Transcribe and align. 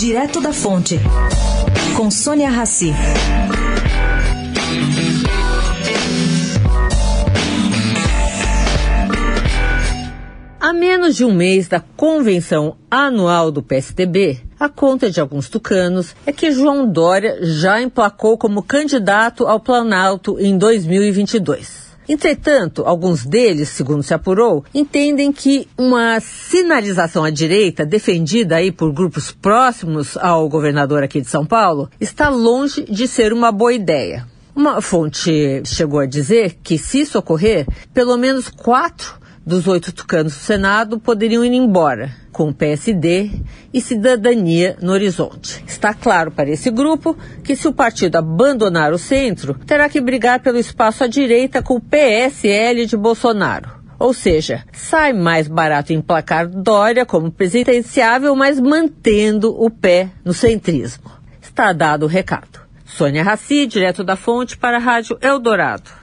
Direto 0.00 0.40
da 0.40 0.50
Fonte, 0.50 0.98
com 1.94 2.10
Sônia 2.10 2.48
Rassi. 2.48 2.90
A 10.58 10.72
menos 10.72 11.16
de 11.16 11.22
um 11.26 11.34
mês 11.34 11.68
da 11.68 11.80
convenção 11.80 12.78
anual 12.90 13.50
do 13.50 13.62
PSDB, 13.62 14.40
a 14.58 14.70
conta 14.70 15.10
de 15.10 15.20
alguns 15.20 15.50
tucanos 15.50 16.16
é 16.24 16.32
que 16.32 16.50
João 16.50 16.90
Dória 16.90 17.36
já 17.42 17.82
emplacou 17.82 18.38
como 18.38 18.62
candidato 18.62 19.46
ao 19.46 19.60
Planalto 19.60 20.40
em 20.40 20.56
2022. 20.56 21.79
Entretanto, 22.10 22.82
alguns 22.84 23.24
deles, 23.24 23.68
segundo 23.68 24.02
se 24.02 24.12
apurou, 24.12 24.64
entendem 24.74 25.30
que 25.30 25.68
uma 25.78 26.18
sinalização 26.18 27.22
à 27.22 27.30
direita, 27.30 27.86
defendida 27.86 28.56
aí 28.56 28.72
por 28.72 28.92
grupos 28.92 29.30
próximos 29.30 30.16
ao 30.16 30.48
governador 30.48 31.04
aqui 31.04 31.20
de 31.20 31.30
São 31.30 31.46
Paulo, 31.46 31.88
está 32.00 32.28
longe 32.28 32.82
de 32.82 33.06
ser 33.06 33.32
uma 33.32 33.52
boa 33.52 33.72
ideia. 33.72 34.26
Uma 34.56 34.82
fonte 34.82 35.62
chegou 35.64 36.00
a 36.00 36.06
dizer 36.06 36.58
que, 36.64 36.76
se 36.76 37.02
isso 37.02 37.16
ocorrer, 37.16 37.64
pelo 37.94 38.16
menos 38.16 38.48
quatro 38.48 39.19
dos 39.44 39.66
oito 39.66 39.92
tucanos 39.92 40.34
do 40.34 40.38
Senado 40.38 41.00
poderiam 41.00 41.44
ir 41.44 41.52
embora, 41.52 42.10
com 42.30 42.52
PSD 42.52 43.30
e 43.72 43.80
cidadania 43.80 44.76
no 44.80 44.92
horizonte. 44.92 45.64
Está 45.66 45.94
claro 45.94 46.30
para 46.30 46.50
esse 46.50 46.70
grupo 46.70 47.16
que, 47.42 47.56
se 47.56 47.66
o 47.66 47.72
partido 47.72 48.16
abandonar 48.16 48.92
o 48.92 48.98
centro, 48.98 49.54
terá 49.66 49.88
que 49.88 50.00
brigar 50.00 50.40
pelo 50.40 50.58
espaço 50.58 51.04
à 51.04 51.06
direita 51.06 51.62
com 51.62 51.76
o 51.76 51.80
PSL 51.80 52.86
de 52.86 52.96
Bolsonaro. 52.96 53.80
Ou 53.98 54.14
seja, 54.14 54.64
sai 54.72 55.12
mais 55.12 55.46
barato 55.46 55.92
emplacar 55.92 56.48
Dória 56.48 57.04
como 57.04 57.30
presidenciável, 57.30 58.34
mas 58.34 58.58
mantendo 58.58 59.54
o 59.62 59.68
pé 59.68 60.08
no 60.24 60.32
centrismo. 60.32 61.10
Está 61.40 61.72
dado 61.72 62.04
o 62.04 62.08
recado. 62.08 62.60
Sônia 62.86 63.22
Raci, 63.22 63.66
direto 63.66 64.02
da 64.02 64.16
fonte 64.16 64.56
para 64.56 64.78
a 64.78 64.80
Rádio 64.80 65.18
Eldorado. 65.20 66.00